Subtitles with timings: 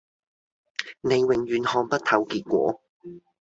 [1.01, 2.81] 你永遠看不透結果